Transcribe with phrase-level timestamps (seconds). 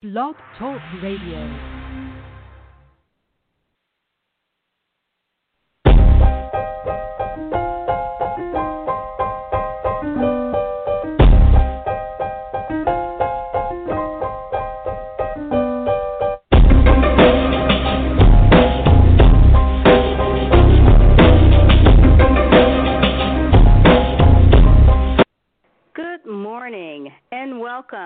[0.00, 1.77] Blog Talk Radio.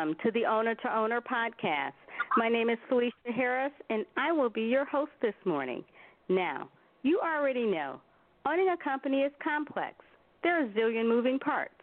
[0.03, 1.93] Welcome to the Owner to Owner podcast.
[2.37, 5.84] My name is Felicia Harris and I will be your host this morning.
[6.29, 6.69] Now,
[7.05, 8.01] you already know
[8.45, 9.95] owning a company is complex.
[10.43, 11.74] There are a zillion moving parts.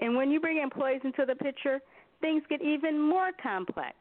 [0.00, 1.78] And when you bring employees into the picture,
[2.20, 3.94] things get even more complex.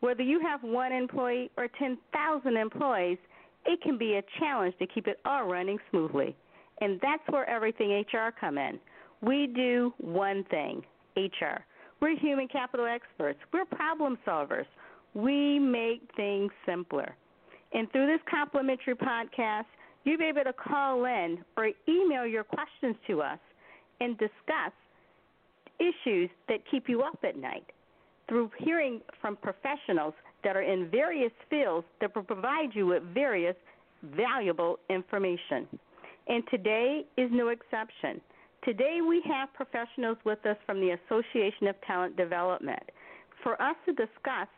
[0.00, 3.18] Whether you have one employee or 10,000 employees,
[3.64, 6.36] it can be a challenge to keep it all running smoothly.
[6.80, 8.78] And that's where everything HR come in.
[9.20, 10.82] We do one thing,
[11.16, 11.64] HR.
[12.00, 13.38] We're human capital experts.
[13.52, 14.66] We're problem solvers.
[15.14, 17.14] We make things simpler.
[17.72, 19.64] And through this complimentary podcast,
[20.04, 23.38] you'll be able to call in or email your questions to us
[24.00, 24.72] and discuss
[25.78, 27.64] issues that keep you up at night
[28.28, 33.56] through hearing from professionals that are in various fields that will provide you with various
[34.14, 35.66] valuable information.
[36.28, 38.20] And today is no exception.
[38.66, 42.82] Today we have professionals with us from the Association of Talent Development
[43.44, 44.48] for us to discuss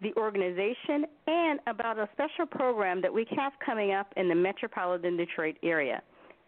[0.00, 5.18] the organization and about a special program that we have coming up in the metropolitan
[5.18, 6.00] Detroit area.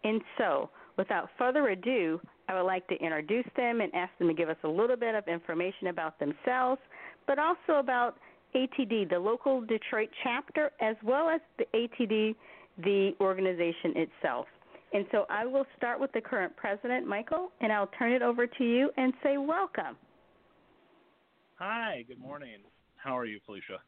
[0.03, 2.19] And so, without further ado,
[2.49, 5.13] I would like to introduce them and ask them to give us a little bit
[5.13, 6.81] of information about themselves,
[7.27, 8.17] but also about
[8.55, 12.33] ATD, the local Detroit chapter, as well as the ATD,
[12.83, 14.47] the organization itself.
[14.93, 18.45] And so I will start with the current president, Michael, and I'll turn it over
[18.45, 19.97] to you and say welcome.
[21.55, 22.57] Hi, good morning.
[22.95, 23.79] How are you, Felicia?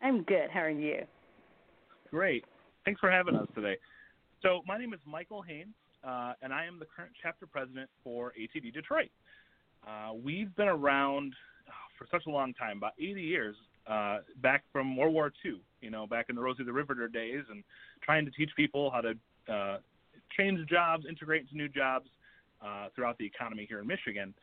[0.00, 0.48] I'm good.
[0.50, 1.02] How are you?
[2.10, 2.46] Great.
[2.86, 3.76] Thanks for having us today.
[4.42, 8.32] So, my name is Michael Haynes, uh, and I am the current chapter president for
[8.40, 9.10] ATD Detroit.
[9.86, 11.34] Uh, we've been around
[11.68, 15.60] oh, for such a long time, about 80 years, uh, back from World War II,
[15.82, 17.62] you know, back in the Rosie the Riveter days, and
[18.02, 19.78] trying to teach people how to uh,
[20.36, 22.08] change jobs, integrate into new jobs
[22.64, 24.34] uh, throughout the economy here in Michigan.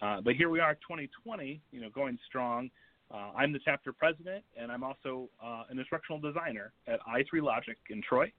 [0.00, 2.70] Uh, but here we are, 2020, you know, going strong.
[3.12, 7.76] Uh, I'm the chapter president, and I'm also uh, an instructional designer at i3 Logic
[7.90, 8.32] in Troy,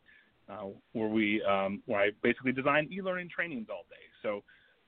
[0.49, 3.95] uh, where we um, where I basically design e-learning trainings all day.
[4.23, 4.43] So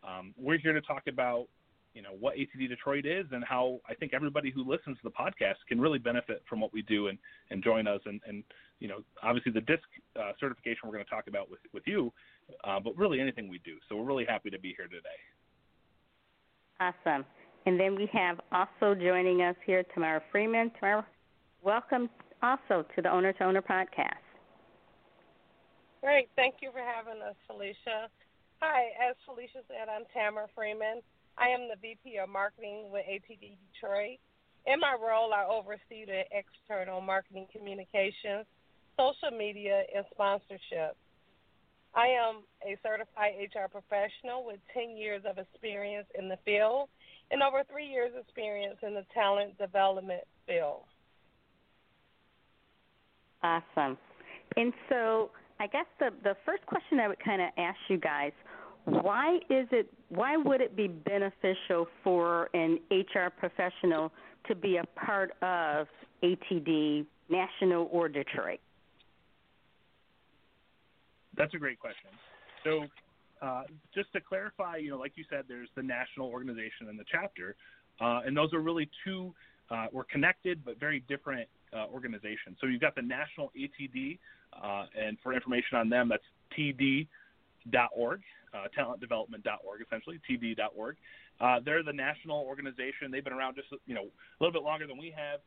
[0.08, 1.48] um, we're here to talk about
[1.96, 5.10] you know what ATD Detroit is and how I think everybody who listens to the
[5.10, 7.18] podcast can really benefit from what we do and,
[7.50, 8.44] and join us and, and
[8.80, 9.84] you know obviously the DISC
[10.20, 12.12] uh, certification we're going to talk about with with you,
[12.66, 13.78] uh, but really anything we do.
[13.88, 15.10] So we're really happy to be here today.
[16.80, 17.26] Awesome.
[17.66, 20.72] And then we have also joining us here Tamara Freeman.
[20.80, 21.06] Tamara,
[21.64, 22.10] welcome
[22.44, 24.22] also to the Owner to Owner podcast.
[26.04, 26.30] Great.
[26.36, 28.10] Thank you for having us, Felicia.
[28.62, 31.02] Hi, as Felicia said, I'm Tamara Freeman.
[31.38, 34.20] I am the VP of Marketing with ATD Detroit.
[34.66, 38.46] In my role, I oversee the external marketing communications,
[38.98, 40.96] social media, and sponsorship.
[41.94, 46.90] I am a certified HR professional with 10 years of experience in the field
[47.32, 50.84] and over three years' experience in the talent development field.
[53.44, 53.98] Awesome.
[54.58, 55.30] And so,
[55.60, 58.32] I guess the the first question I would kind of ask you guys,
[58.86, 64.12] why is it why would it be beneficial for an HR professional
[64.48, 65.88] to be a part of
[66.24, 68.60] ATD National or Detroit?
[71.36, 72.12] That's a great question.
[72.64, 72.86] So,
[73.42, 73.64] uh,
[73.94, 77.56] just to clarify, you know, like you said, there's the national organization and the chapter,
[78.00, 79.34] uh, and those are really two.
[79.70, 82.58] Uh, we're connected but very different uh, organizations.
[82.62, 84.20] So you've got the national ATD,
[84.62, 86.24] uh, and for information on them, that's
[86.58, 88.22] td.org,
[88.56, 90.96] uh, talentdevelopment.org, essentially td.org.
[91.42, 93.12] Uh, they're the national organization.
[93.12, 95.42] They've been around just you know a little bit longer than we have.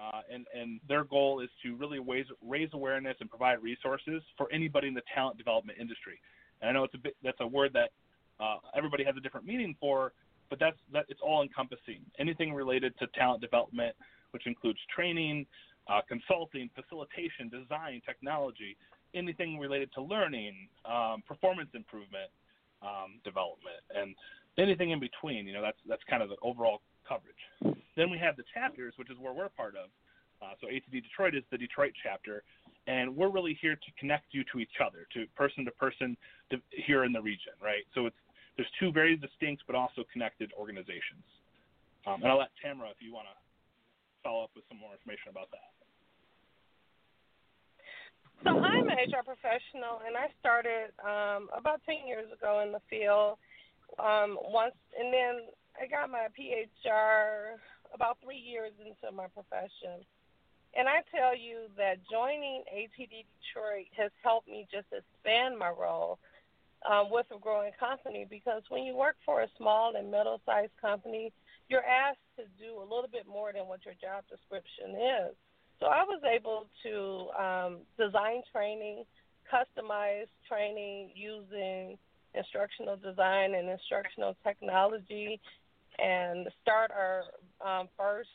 [0.00, 4.50] Uh, and, and their goal is to really raise, raise awareness and provide resources for
[4.50, 6.18] anybody in the talent development industry.
[6.62, 7.90] And I know it's a bit, that's a word that
[8.40, 10.12] uh, everybody has a different meaning for,
[10.48, 12.00] but that's that it's all encompassing.
[12.18, 13.94] Anything related to talent development,
[14.30, 15.46] which includes training,
[15.88, 18.76] uh, consulting, facilitation, design, technology,
[19.14, 22.30] anything related to learning, um, performance improvement,
[22.82, 24.14] um, development, and
[24.58, 25.46] anything in between.
[25.46, 27.78] You know, that's that's kind of the overall coverage.
[27.96, 29.90] Then we have the chapters, which is where we're part of.
[30.42, 32.42] Uh, so ATD Detroit is the Detroit chapter,
[32.88, 36.16] and we're really here to connect you to each other, to person to person
[36.70, 37.86] here in the region, right?
[37.94, 38.16] So it's
[38.56, 41.24] there's two very distinct but also connected organizations.
[42.06, 43.36] Um, and I'll let Tamara, if you want to
[44.22, 45.70] follow up with some more information about that.
[48.44, 52.82] So I'm an HR professional, and I started um, about 10 years ago in the
[52.90, 53.38] field.
[54.00, 57.60] Um, once, and then I got my PHR
[57.94, 60.02] about three years into my profession.
[60.74, 66.18] And I tell you that joining ATD Detroit has helped me just expand my role
[66.88, 70.72] um, with a growing company because when you work for a small and middle sized
[70.80, 71.32] company,
[71.68, 75.36] you're asked to do a little bit more than what your job description is.
[75.82, 79.02] So I was able to um, design training,
[79.52, 81.98] customize training using
[82.34, 85.40] instructional design and instructional technology,
[85.98, 87.24] and start our
[87.66, 88.30] um, first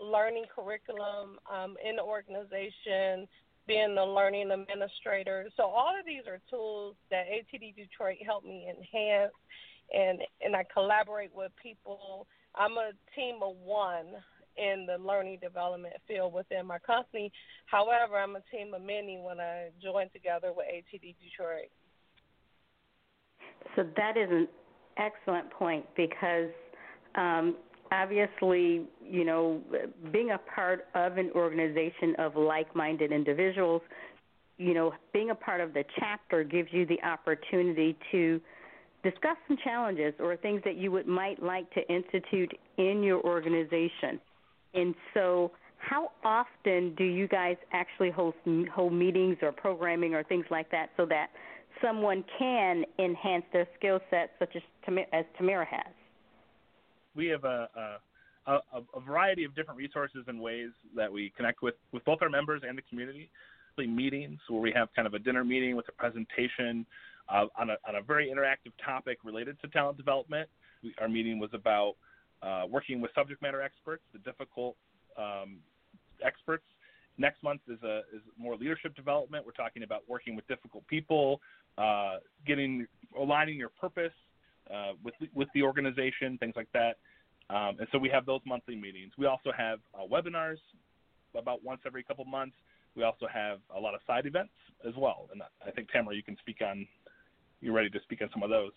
[0.00, 3.28] learning curriculum um, in the organization,
[3.66, 5.50] being the learning administrator.
[5.54, 9.34] So all of these are tools that ATD Detroit helped me enhance,
[9.94, 12.26] and and I collaborate with people.
[12.54, 14.06] I'm a team of one
[14.56, 17.32] in the learning development field within my company.
[17.66, 21.70] However, I'm a team of many when I join together with ATD Detroit.
[23.76, 24.48] So that is an
[24.96, 26.50] excellent point because
[27.14, 27.56] um,
[27.92, 29.60] obviously, you know,
[30.12, 33.82] being a part of an organization of like-minded individuals,
[34.58, 38.40] you know, being a part of the chapter gives you the opportunity to
[39.02, 44.20] discuss some challenges or things that you would might like to institute in your organization.
[44.74, 48.36] And so, how often do you guys actually host
[48.72, 51.28] hold meetings or programming or things like that so that
[51.82, 54.62] someone can enhance their skill set, such as
[55.12, 55.92] as Tamara has?
[57.14, 57.96] We have a, a
[58.46, 62.62] a, variety of different resources and ways that we connect with, with both our members
[62.66, 63.30] and the community.
[63.76, 66.86] Meetings where we have kind of a dinner meeting with a presentation
[67.28, 70.48] uh, on, a, on a very interactive topic related to talent development.
[70.84, 71.94] We, our meeting was about
[72.44, 74.76] uh, working with subject matter experts, the difficult
[75.18, 75.58] um,
[76.24, 76.64] experts.
[77.16, 79.46] Next month is a is more leadership development.
[79.46, 81.40] We're talking about working with difficult people,
[81.78, 82.86] uh, getting
[83.18, 84.12] aligning your purpose
[84.72, 86.96] uh, with with the organization, things like that.
[87.50, 89.12] Um, and so we have those monthly meetings.
[89.16, 90.56] We also have uh, webinars
[91.36, 92.56] about once every couple months.
[92.96, 94.52] We also have a lot of side events
[94.86, 95.28] as well.
[95.32, 96.86] And I think Tamara, you can speak on.
[97.60, 98.72] You're ready to speak on some of those.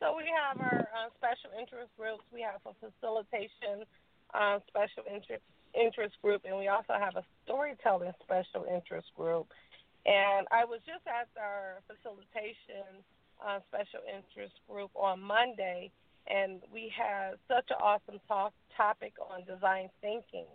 [0.00, 2.24] So we have our uh, special interest groups.
[2.32, 3.86] We have a facilitation
[4.34, 5.44] uh, special interest
[5.74, 9.46] interest group, and we also have a storytelling special interest group.
[10.06, 13.02] And I was just at our facilitation
[13.42, 15.90] uh, special interest group on Monday,
[16.26, 20.50] and we had such an awesome talk topic on design thinking,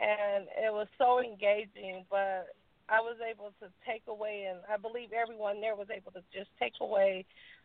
[0.00, 2.04] and it was so engaging.
[2.10, 2.54] But
[2.88, 6.50] I was able to take away, and I believe everyone there was able to just
[6.60, 7.24] take away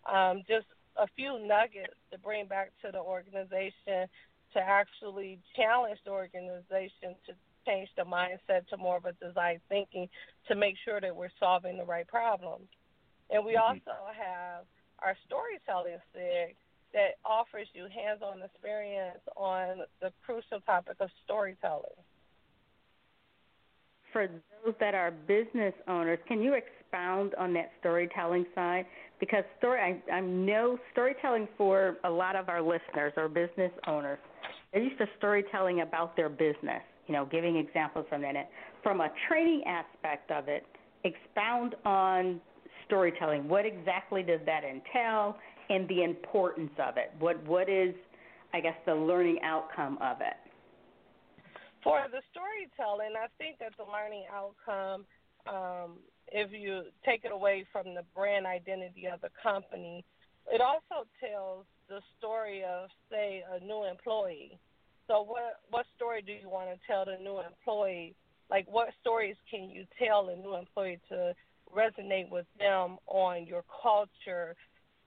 [0.10, 0.66] um, just
[0.98, 4.08] a few nuggets to bring back to the organization
[4.54, 7.34] to actually challenge the organization to
[7.66, 10.10] change the mindset to more of a design thinking
[10.48, 12.68] to make sure that we're solving the right problems.
[13.30, 13.78] And we mm-hmm.
[13.78, 14.66] also have
[15.00, 16.56] our storytelling SIG
[16.94, 21.96] that offers you hands on experience on the crucial topic of storytelling.
[24.14, 28.86] For those that are business owners, can you expound on that storytelling side?
[29.22, 34.18] because story I, I know storytelling for a lot of our listeners or business owners.
[34.74, 38.50] They're used to storytelling about their business, you know, giving examples from that.
[38.84, 40.66] From a training aspect of it,
[41.04, 42.42] expound on
[42.88, 43.48] storytelling.
[43.48, 45.38] What exactly does that entail,
[45.70, 47.14] and the importance of it?
[47.20, 47.94] What what is,
[48.54, 50.34] I guess, the learning outcome of it?
[51.84, 55.06] For the storytelling, I think that the learning outcome
[55.48, 55.98] um,
[56.32, 60.06] if you take it away from the brand identity of the company,
[60.52, 64.58] it also tells the story of, say, a new employee.
[65.08, 68.16] So, what what story do you want to tell the new employee?
[68.50, 71.34] Like, what stories can you tell a new employee to
[71.74, 74.56] resonate with them on your culture,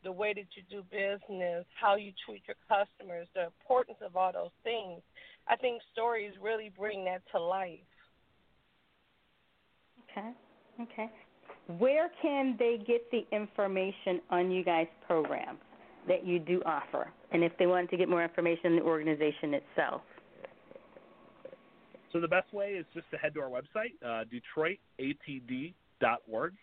[0.02, 4.32] the way that you do business, how you treat your customers, the importance of all
[4.32, 5.00] those things?
[5.48, 7.80] I think stories really bring that to life.
[10.10, 10.30] Okay.
[10.80, 11.10] Okay.
[11.78, 15.60] Where can they get the information on you guys' programs
[16.08, 17.10] that you do offer?
[17.32, 20.02] And if they wanted to get more information in the organization itself?
[22.12, 24.24] So the best way is just to head to our website, uh,
[24.58, 26.54] DetroitATD.org.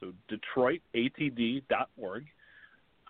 [0.00, 2.26] So DetroitATD.org.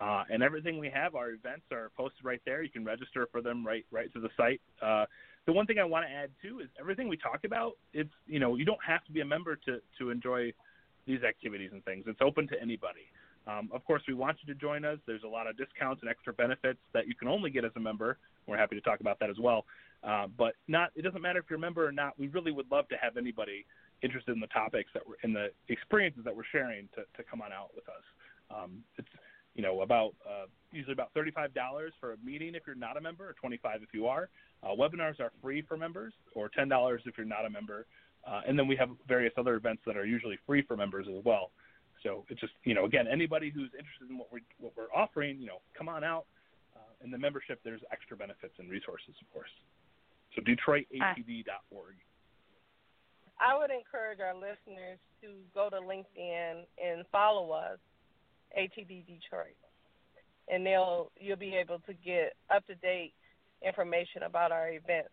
[0.00, 2.62] Uh, and everything we have, our events are posted right there.
[2.62, 4.60] You can register for them right right to the site.
[4.80, 5.06] Uh,
[5.46, 7.72] the one thing I want to add too is everything we talk about.
[7.92, 10.52] It's you know you don't have to be a member to to enjoy
[11.06, 12.04] these activities and things.
[12.06, 13.10] It's open to anybody.
[13.48, 14.98] Um, of course, we want you to join us.
[15.06, 17.80] There's a lot of discounts and extra benefits that you can only get as a
[17.80, 18.18] member.
[18.46, 19.64] We're happy to talk about that as well.
[20.04, 22.16] Uh, but not it doesn't matter if you're a member or not.
[22.18, 23.64] We really would love to have anybody
[24.02, 27.40] interested in the topics that we're in the experiences that we're sharing to, to come
[27.40, 28.04] on out with us.
[28.54, 29.08] Um, it's
[29.58, 31.50] you know about uh, usually about $35
[32.00, 34.30] for a meeting if you're not a member, or 25 if you are.
[34.62, 37.84] Uh, webinars are free for members, or $10 if you're not a member.
[38.26, 41.24] Uh, and then we have various other events that are usually free for members as
[41.24, 41.50] well.
[42.04, 45.40] So it's just you know again anybody who's interested in what we're what we're offering,
[45.40, 46.26] you know, come on out.
[46.76, 49.50] Uh, in the membership, there's extra benefits and resources, of course.
[50.36, 51.96] So DetroitATD.org.
[53.40, 57.78] I would encourage our listeners to go to LinkedIn and follow us,
[58.56, 59.56] ATD Detroit,
[60.48, 63.12] and they'll you'll be able to get up to date
[63.66, 65.10] information about our events.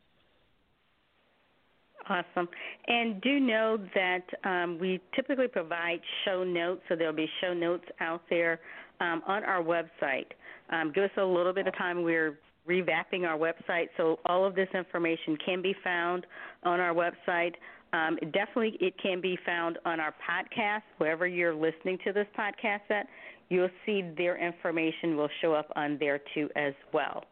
[2.08, 2.48] Awesome.
[2.88, 7.86] And do know that um, we typically provide show notes, so there'll be show notes
[8.00, 8.60] out there
[9.00, 10.27] um, on our website.
[10.70, 12.04] Um, give us a little bit of time.
[12.04, 12.38] We're
[12.70, 16.25] revamping our website, so all of this information can be found
[16.63, 17.54] on our website.
[17.96, 22.82] Um, definitely, it can be found on our podcast, wherever you're listening to this podcast
[22.90, 23.08] at.
[23.50, 27.24] You'll see their information will show up on there too as well.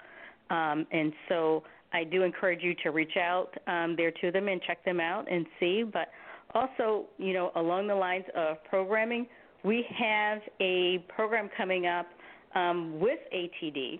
[0.49, 4.61] Um, and so I do encourage you to reach out um, there to them and
[4.61, 5.83] check them out and see.
[5.83, 6.09] But
[6.53, 9.27] also, you know, along the lines of programming,
[9.63, 12.05] we have a program coming up
[12.55, 13.99] um, with ATD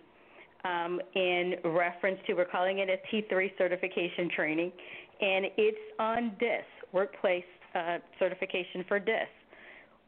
[0.66, 4.72] um, in reference to, we're calling it a T3 certification training,
[5.24, 9.30] and it's on DISC, Workplace uh, Certification for DISC.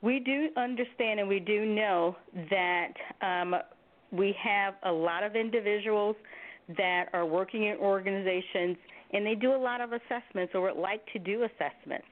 [0.02, 2.18] We do understand and we do know
[2.50, 3.56] that um,
[4.12, 6.18] we have a lot of individuals
[6.78, 8.76] that are working in organizations
[9.14, 12.08] and they do a lot of assessments or would like to do assessments.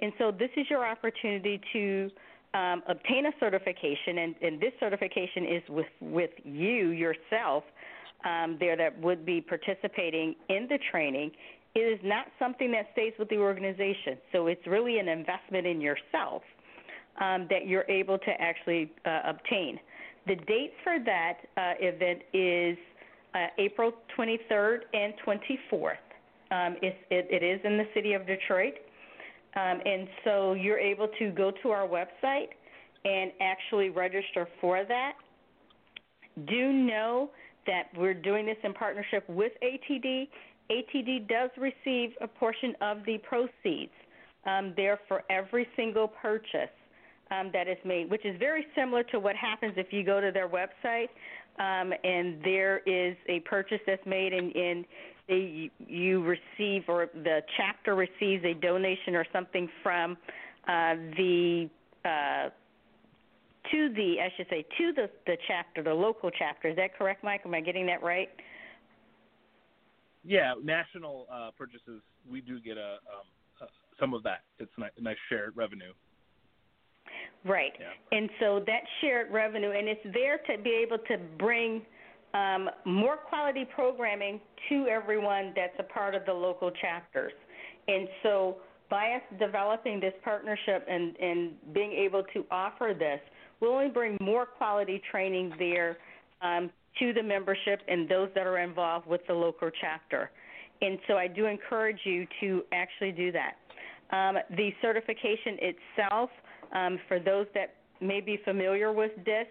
[0.00, 2.10] And so this is your opportunity to
[2.54, 7.62] um, obtain a certification, and, and, this certification is with, with you yourself
[8.24, 11.30] um, there that would be participating in the training.
[11.74, 15.80] It is not something that stays with the organization, so it's really an investment in
[15.80, 16.42] yourself
[17.20, 19.78] um, that you're able to actually uh, obtain.
[20.26, 22.76] The dates for that uh, event is
[23.34, 25.92] uh, April 23rd and 24th.
[26.50, 28.74] Um, it, it is in the city of Detroit.
[29.56, 32.48] Um, and so you're able to go to our website
[33.04, 35.12] and actually register for that.
[36.46, 37.30] Do know
[37.66, 40.28] that we're doing this in partnership with ATD.
[40.70, 43.92] ATD does receive a portion of the proceeds
[44.46, 46.70] um, there for every single purchase
[47.30, 50.30] um, that is made, which is very similar to what happens if you go to
[50.32, 51.08] their website
[51.58, 54.84] um, and there is a purchase that's made and, and
[55.28, 60.16] they, you receive or the chapter receives a donation or something from
[60.66, 61.68] uh, the
[62.04, 62.48] uh,
[63.70, 66.68] to the I should say to the the chapter, the local chapter.
[66.68, 67.42] Is that correct, Mike?
[67.44, 68.30] Am I getting that right?
[70.24, 73.26] Yeah, national uh, purchases we do get a, um,
[73.62, 73.66] uh,
[73.98, 74.42] some of that.
[74.58, 75.92] It's a nice shared revenue.
[77.44, 77.72] Right.
[77.78, 78.18] Yeah.
[78.18, 81.82] And so that shared revenue, and it's there to be able to bring
[82.34, 87.32] um, more quality programming to everyone that's a part of the local chapters.
[87.86, 88.56] And so
[88.90, 93.20] by us developing this partnership and, and being able to offer this,
[93.60, 95.96] we'll only bring more quality training there
[96.42, 100.30] um, to the membership and those that are involved with the local chapter.
[100.80, 103.56] And so I do encourage you to actually do that.
[104.10, 106.30] Um, the certification itself–
[106.72, 109.46] um, for those that may be familiar with this,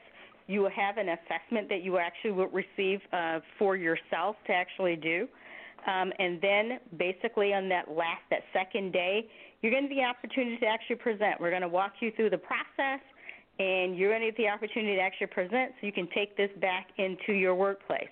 [0.48, 4.96] you will have an assessment that you actually will receive uh, for yourself to actually
[4.96, 5.28] do.
[5.88, 9.28] Um, and then basically on that last, that second day,
[9.62, 11.40] you're going to get the opportunity to actually present.
[11.40, 13.02] We're going to walk you through the process,
[13.60, 16.50] and you're going to get the opportunity to actually present so you can take this
[16.62, 18.10] back into your workplace.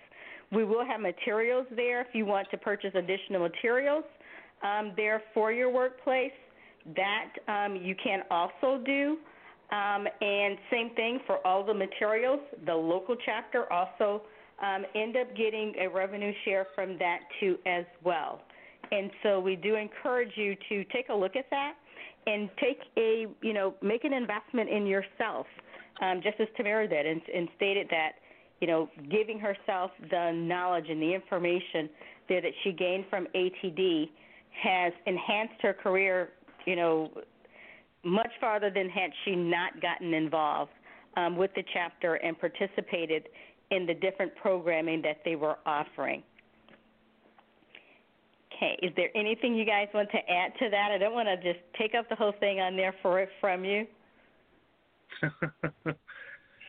[0.51, 4.03] We will have materials there if you want to purchase additional materials
[4.63, 6.31] um, there for your workplace.
[6.95, 9.17] That um, you can also do.
[9.71, 12.39] Um, and same thing for all the materials.
[12.65, 14.21] The local chapter also
[14.61, 18.41] um, end up getting a revenue share from that too as well.
[18.91, 21.73] And so we do encourage you to take a look at that
[22.27, 25.45] and take a you know make an investment in yourself,
[26.01, 28.13] um, just as Tamara did, and, and stated that
[28.61, 31.89] you know giving herself the knowledge and the information
[32.27, 34.09] there that she gained from ATD
[34.63, 36.31] has enhanced her career
[36.65, 37.11] you know,
[38.03, 40.71] much farther than had she not gotten involved
[41.17, 43.29] um, with the chapter and participated
[43.71, 46.21] in the different programming that they were offering.
[48.55, 50.91] Okay, is there anything you guys want to add to that?
[50.91, 53.65] I don't want to just take up the whole thing on there for it from
[53.65, 53.85] you.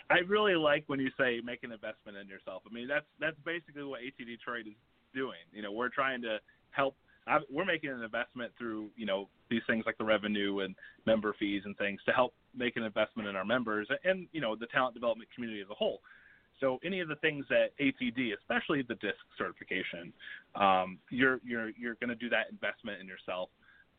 [0.08, 2.62] I really like when you say make an investment in yourself.
[2.68, 4.74] I mean, that's that's basically what AT Detroit is
[5.14, 5.38] doing.
[5.52, 6.38] You know, we're trying to
[6.70, 6.96] help.
[7.50, 10.74] We're making an investment through you know these things like the revenue and
[11.06, 14.54] member fees and things to help make an investment in our members and you know
[14.54, 16.00] the talent development community as a whole.
[16.60, 20.12] So any of the things that ATD, especially the DISC certification,
[20.54, 23.50] um, you're you're you're going to do that investment in yourself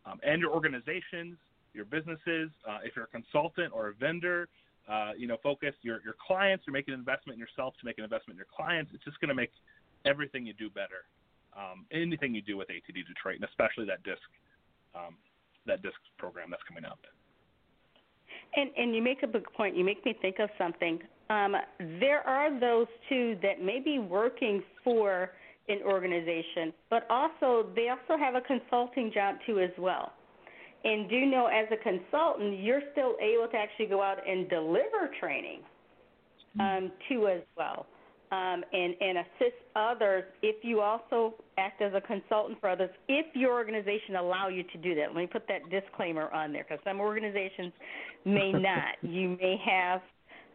[0.06, 1.38] um, and your organizations,
[1.74, 2.50] your businesses.
[2.68, 4.48] Uh, if you're a consultant or a vendor,
[4.90, 6.66] uh, you know, focus your your clients.
[6.66, 8.92] You're making an investment in yourself to make an investment in your clients.
[8.94, 9.52] It's just going to make
[10.06, 11.06] everything you do better.
[11.56, 14.22] Um, anything you do with ATD Detroit, and especially that DISC
[14.96, 15.16] um,
[15.66, 17.00] that DISC program that's coming up.
[18.58, 19.78] And and you make a big point.
[19.78, 21.00] You make me think of something.
[21.30, 21.56] Um,
[22.00, 25.32] there are those too that may be working for
[25.70, 30.12] an organization, but also they also have a consulting job too as well.
[30.84, 35.10] And do know as a consultant, you're still able to actually go out and deliver
[35.20, 35.60] training
[36.60, 37.86] um, too as well
[38.32, 43.26] um, and, and assist others if you also act as a consultant for others, if
[43.34, 45.08] your organization allow you to do that.
[45.08, 47.72] Let me put that disclaimer on there because some organizations
[48.26, 48.96] may not.
[49.02, 50.02] you may have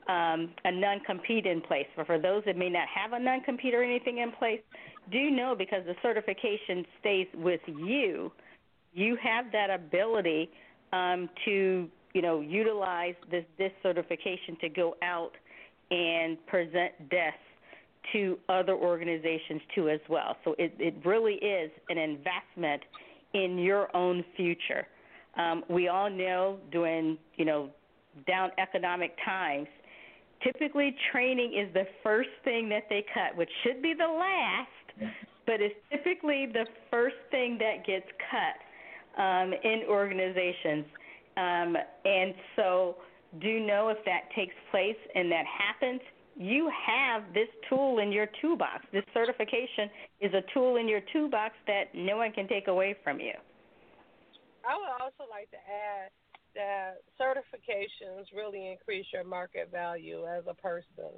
[0.09, 3.83] um, a non-compete in place, but for those that may not have a non-compete or
[3.83, 4.61] anything in place,
[5.11, 8.31] do know because the certification stays with you,
[8.93, 10.51] you have that ability
[10.93, 15.33] um, to you know utilize this this certification to go out
[15.91, 17.35] and present DISC
[18.13, 20.37] to other organizations too as well.
[20.45, 22.83] So it, it really is an investment
[23.35, 24.87] in your own future.
[25.37, 27.71] Um, we all know during you know
[28.27, 29.69] down economic times,
[30.43, 35.15] typically training is the first thing that they cut, which should be the last,
[35.47, 40.85] but it's typically the first thing that gets cut um, in organizations.
[41.37, 42.97] Um, and so,
[43.41, 46.01] do know if that takes place and that happens,
[46.43, 48.85] you have this tool in your toolbox.
[48.93, 49.89] This certification
[50.21, 53.33] is a tool in your toolbox that no one can take away from you.
[54.69, 56.11] I would also like to add
[56.55, 61.11] that certifications really increase your market value as a person.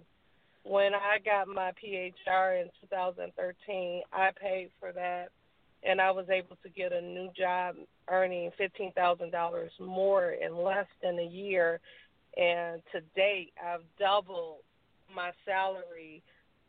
[0.63, 5.29] When I got my PHR in 2013, I paid for that
[5.83, 7.77] and I was able to get a new job
[8.09, 11.81] earning $15,000 more in less than a year.
[12.37, 14.61] And to date, I've doubled
[15.15, 16.23] my salary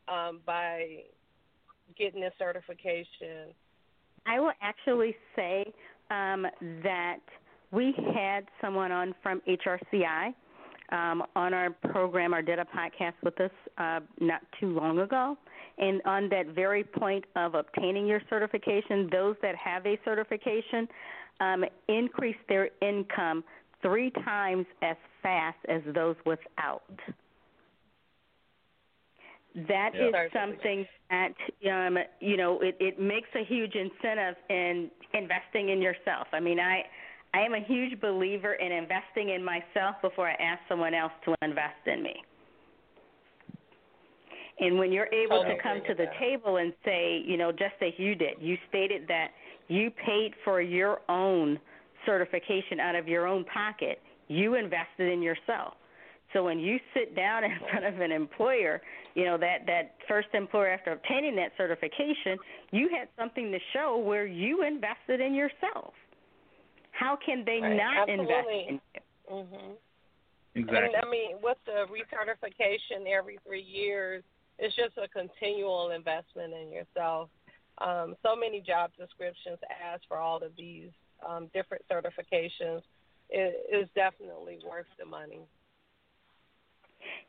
[0.08, 1.04] um, by
[1.98, 3.54] getting this certification?
[4.26, 5.74] I will actually say
[6.10, 6.46] um,
[6.84, 7.20] that
[7.72, 10.34] we had someone on from HRCI
[10.92, 15.38] um, on our program or did a podcast with us uh, not too long ago.
[15.78, 20.88] And on that very point of obtaining your certification, those that have a certification
[21.42, 23.44] um, increase their income
[23.82, 26.84] three times as fast as those without
[29.68, 30.08] that yeah.
[30.08, 31.34] is something that
[31.72, 36.28] um, you know it, it makes a huge incentive in investing in yourself.
[36.34, 36.84] I mean, I
[37.34, 41.36] I am a huge believer in investing in myself before I ask someone else to
[41.42, 42.16] invest in me.
[44.60, 46.18] And when you're able to come to the that.
[46.18, 49.32] table and say, you know, just as you did, you stated that
[49.68, 51.60] you paid for your own
[52.06, 54.00] certification out of your own pocket.
[54.30, 55.74] You invested in yourself.
[56.36, 58.82] So when you sit down in front of an employer,
[59.16, 62.38] you know that that first employer after obtaining that certification,
[62.72, 65.94] you had something to show where you invested in yourself.
[66.92, 67.78] How can they right.
[67.78, 68.36] not Absolutely.
[68.36, 69.02] invest in you?
[69.32, 69.72] Mm-hmm.
[70.56, 70.78] Exactly.
[70.78, 74.24] And I mean, with the recertification every three years,
[74.60, 77.30] it's just a continual investment in yourself.
[77.80, 80.90] Um, so many job descriptions ask for all of these
[81.28, 82.82] um, different certifications.
[83.30, 85.42] It is definitely worth the money.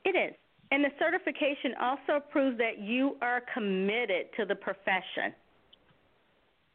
[0.05, 0.35] It is.
[0.71, 5.33] And the certification also proves that you are committed to the profession.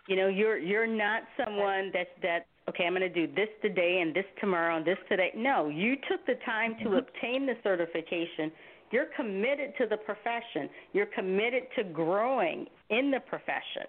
[0.08, 4.00] You know, you're you're not someone that's that okay, I'm going to do this today
[4.02, 5.32] and this tomorrow and this today.
[5.36, 6.96] No, you took the time to mm-hmm.
[6.96, 8.52] obtain the certification.
[8.92, 10.70] You're committed to the profession.
[10.94, 13.88] You're committed to growing in the profession.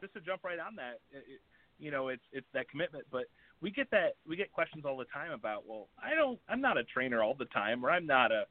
[0.00, 1.40] Just to jump right on that, it,
[1.78, 3.24] you know, it's it's that commitment, but
[3.60, 6.78] we get that we get questions all the time about well i don't i'm not
[6.78, 8.44] a trainer all the time or i'm not a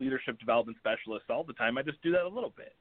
[0.00, 1.78] leadership development specialist all the time.
[1.78, 2.74] I just do that a little bit.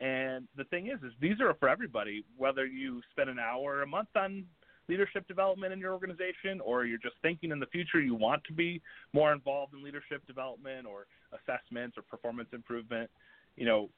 [0.00, 3.86] And the thing is is these are for everybody whether you spend an hour a
[3.86, 4.44] month on
[4.88, 8.52] leadership development in your organization or you're just thinking in the future you want to
[8.52, 8.80] be
[9.14, 13.10] more involved in leadership development or assessments or performance improvement.
[13.56, 13.90] You know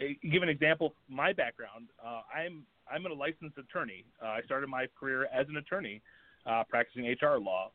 [0.00, 4.06] uh, give an example my background uh, i'm i'm a licensed attorney.
[4.22, 6.00] Uh, i started my career as an attorney
[6.46, 7.70] uh, practicing HR law.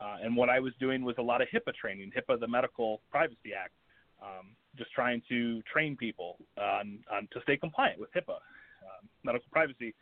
[0.00, 3.00] Uh, and what I was doing was a lot of HIPAA training, HIPAA, the Medical
[3.10, 3.72] Privacy Act,
[4.20, 8.34] um, just trying to train people on, on to stay compliant with HIPAA,
[8.82, 9.94] um, medical privacy.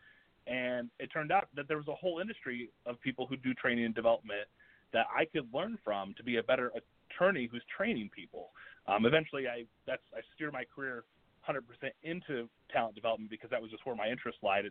[0.47, 3.85] And it turned out that there was a whole industry of people who do training
[3.85, 4.49] and development
[4.93, 6.73] that I could learn from to be a better
[7.11, 8.51] attorney who's training people.
[8.89, 11.05] Um, eventually, I that's I steer my career
[11.49, 11.61] 100%
[12.03, 14.65] into talent development because that was just where my interest lied.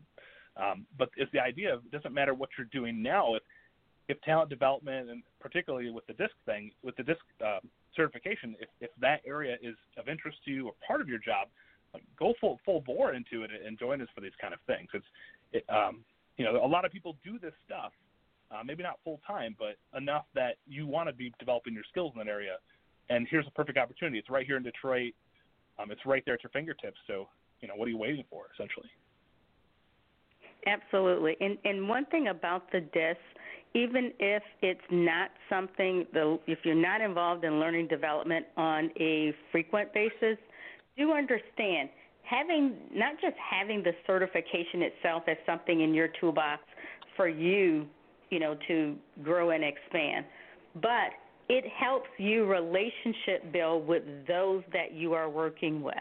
[0.57, 3.35] Um, but it's the idea of it doesn't matter what you're doing now.
[4.09, 7.59] If talent development and particularly with the DISC thing, with the DISC uh,
[7.95, 11.47] certification, if if that area is of interest to you or part of your job,
[12.17, 14.89] go full full bore into it and join us for these kind of things.
[14.93, 15.05] It's
[15.53, 16.03] it, um,
[16.37, 17.91] you know a lot of people do this stuff,
[18.51, 22.11] uh, maybe not full time, but enough that you want to be developing your skills
[22.15, 22.57] in that area.
[23.09, 24.19] And here's a perfect opportunity.
[24.19, 25.13] It's right here in Detroit.
[25.79, 26.97] Um, it's right there at your fingertips.
[27.07, 27.27] So
[27.61, 28.89] you know what are you waiting for, essentially?
[30.67, 31.37] Absolutely.
[31.39, 33.17] And and one thing about the DISC,
[33.73, 39.33] even if it's not something the if you're not involved in learning development on a
[39.51, 40.37] frequent basis,
[40.97, 41.89] do understand
[42.23, 46.61] having not just having the certification itself as something in your toolbox
[47.15, 47.85] for you,
[48.29, 50.25] you know, to grow and expand,
[50.75, 51.11] but
[51.47, 55.95] it helps you relationship build with those that you are working with.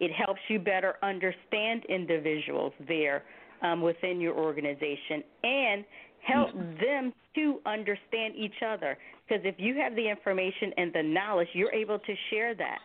[0.00, 3.24] It helps you better understand individuals there
[3.62, 5.84] um, within your organization and
[6.26, 6.74] help mm-hmm.
[6.80, 8.96] them to understand each other.
[9.26, 12.78] Because if you have the information and the knowledge, you're able to share that.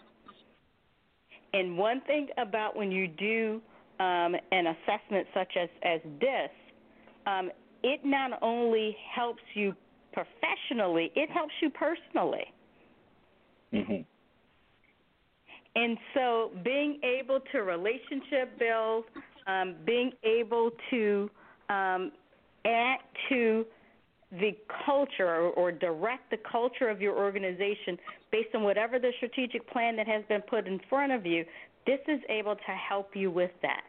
[1.53, 3.61] And one thing about when you do
[3.99, 6.49] um, an assessment such as, as this,
[7.25, 7.51] um,
[7.83, 9.73] it not only helps you
[10.13, 12.45] professionally, it helps you personally.
[13.73, 14.01] Mm-hmm.
[15.75, 19.05] And so being able to relationship build,
[19.47, 21.29] um, being able to
[21.69, 22.11] um,
[22.65, 23.65] add to
[24.31, 27.97] the culture or, direct the culture of your organization
[28.31, 31.43] based on whatever the strategic plan that has been put in front of you,
[31.87, 33.81] this is able to help you with that.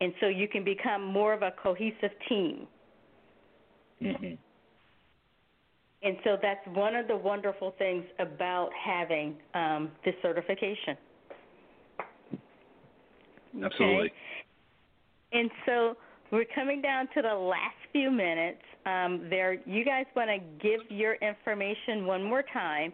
[0.00, 2.66] And so you can become more of a cohesive team.
[4.02, 4.34] Mm-hmm.
[6.02, 10.98] And so that's one of the wonderful things about having um, this certification.
[13.62, 14.06] Absolutely.
[14.06, 14.12] Okay.
[15.32, 15.96] And so
[16.30, 18.60] we're coming down to the last few minutes.
[18.84, 22.92] Um, there, you guys want to give your information one more time,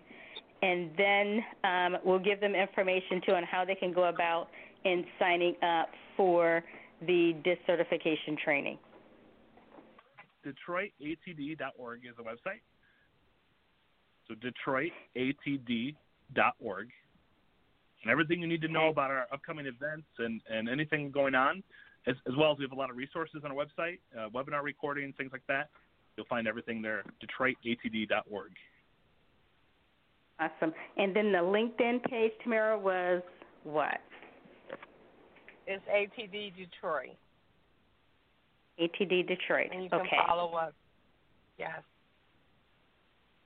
[0.62, 4.46] and then um, we'll give them information too on how they can go about
[4.84, 6.62] in signing up for
[7.06, 7.34] the
[7.66, 8.78] certification training.
[10.46, 12.60] DetroitATD.org is the website.
[14.28, 16.88] So DetroitATD.org.
[18.02, 21.62] And everything you need to know about our upcoming events and, and anything going on
[22.06, 24.62] as, as well as we have a lot of resources on our website, uh, webinar
[24.62, 25.68] recordings, things like that.
[26.16, 28.52] You'll find everything there, DetroitATD.org.
[30.38, 30.72] Awesome.
[30.96, 33.22] And then the LinkedIn page, Tamara, was
[33.64, 34.00] what?
[35.66, 37.16] It's ATD Detroit.
[38.80, 39.68] ATD Detroit.
[39.72, 40.16] And you can okay.
[40.26, 40.72] follow us.
[41.58, 41.82] Yes.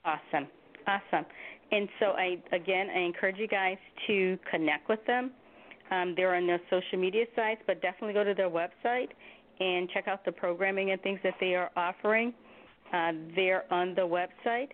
[0.04, 0.46] Awesome.
[0.86, 1.26] Awesome.
[1.72, 5.32] And so I again I encourage you guys to connect with them
[5.90, 9.08] um, they're on their social media sites, but definitely go to their website
[9.60, 12.32] and check out the programming and things that they are offering.
[12.92, 14.68] Uh, they're on the website.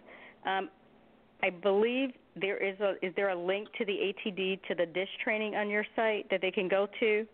[0.46, 0.68] Um,
[1.42, 5.11] I believe there is a is there a link to the ATD to the DISC
[5.23, 7.27] training on your site that they can go to?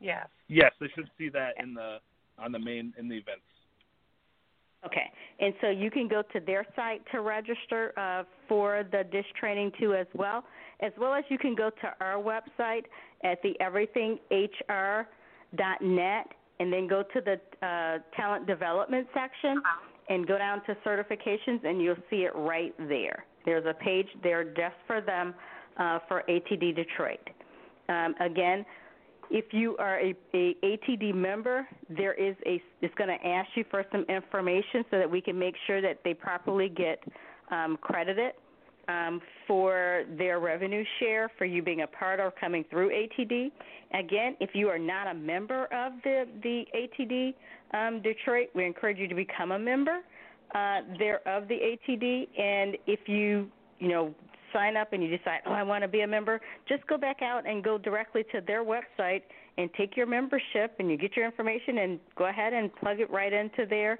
[0.00, 0.26] Yes.
[0.48, 1.98] Yes, they should see that in the
[2.38, 3.42] on the main in the events.
[4.84, 9.28] Okay, and so you can go to their site to register uh, for the DISC
[9.38, 10.42] training too, as well,
[10.82, 12.84] as well as you can go to our website
[13.24, 16.26] at the everythinghr.net,
[16.60, 19.62] and then go to the uh, talent development section,
[20.08, 23.24] and go down to certifications, and you'll see it right there.
[23.44, 25.34] There's a page there just for them
[25.78, 27.30] uh, for ATD Detroit.
[27.88, 28.64] Um, again,
[29.30, 33.64] if you are a, a ATD member, there is a it's going to ask you
[33.70, 37.02] for some information so that we can make sure that they properly get
[37.50, 38.32] um, credited
[38.88, 43.50] um, for their revenue share for you being a part or coming through ATD.
[43.94, 47.34] Again, if you are not a member of the the ATD
[47.76, 50.00] um, Detroit, we encourage you to become a member
[50.54, 52.28] uh, there of the ATD.
[52.38, 54.14] And if you you know
[54.52, 57.22] sign up and you decide, oh, I want to be a member, just go back
[57.22, 59.22] out and go directly to their website
[59.58, 63.10] and take your membership and you get your information and go ahead and plug it
[63.10, 63.98] right into there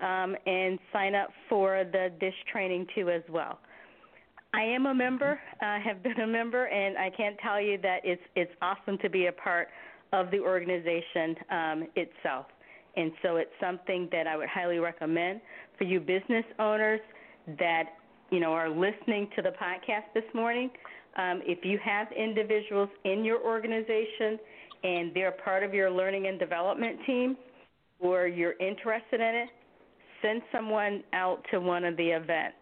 [0.00, 3.58] um, and sign up for the DISC training too as well.
[4.54, 7.78] I am a member, I uh, have been a member, and I can't tell you
[7.82, 9.68] that it's it's awesome to be a part
[10.12, 12.46] of the organization um, itself.
[12.96, 15.40] And so it's something that I would highly recommend
[15.78, 17.00] for you business owners
[17.58, 17.84] that
[18.30, 20.70] you know are listening to the podcast this morning.
[21.16, 24.38] Um, if you have individuals in your organization
[24.84, 27.38] and they're part of your learning and development team,
[28.00, 29.48] or you're interested in it,
[30.20, 32.56] send someone out to one of the events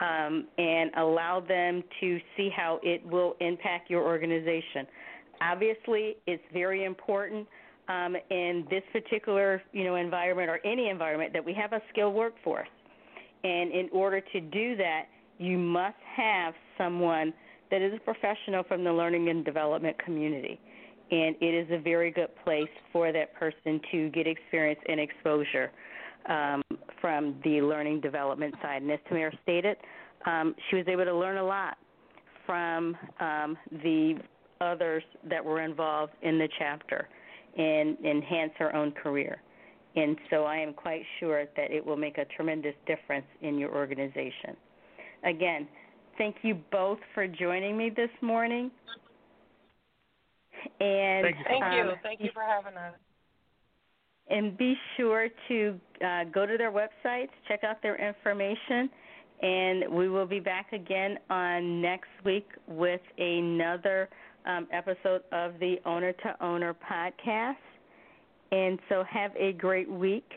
[0.00, 4.86] um, and allow them to see how it will impact your organization.
[5.40, 7.46] Obviously, it's very important
[7.88, 12.14] um, in this particular you know environment or any environment that we have a skilled
[12.14, 12.68] workforce.
[13.44, 15.04] And in order to do that,
[15.38, 17.34] you must have someone
[17.70, 20.58] that is a professional from the learning and development community.
[21.10, 25.70] And it is a very good place for that person to get experience and exposure
[26.28, 26.62] um,
[27.00, 28.82] from the learning development side.
[28.82, 29.76] And as Tamara stated,
[30.26, 31.76] um, she was able to learn a lot
[32.46, 34.18] from um, the
[34.60, 37.08] others that were involved in the chapter
[37.56, 39.40] and enhance her own career.
[39.96, 43.74] And so I am quite sure that it will make a tremendous difference in your
[43.74, 44.56] organization.
[45.24, 45.68] Again,
[46.18, 48.70] thank you both for joining me this morning.
[50.80, 51.44] And thank you.
[51.48, 51.92] Thank um, you.
[52.02, 52.94] Thank you for having us.
[54.30, 58.88] And be sure to uh, go to their websites, check out their information,
[59.42, 64.08] and we will be back again on next week with another
[64.46, 67.56] um, episode of the Owner to Owner podcast.
[68.52, 70.30] And so have a great week.